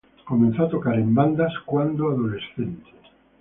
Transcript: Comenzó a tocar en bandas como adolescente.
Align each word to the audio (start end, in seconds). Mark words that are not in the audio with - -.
Comenzó 0.25 0.63
a 0.63 0.67
tocar 0.69 0.95
en 0.95 1.13
bandas 1.13 1.53
como 1.67 1.81
adolescente. 1.83 2.89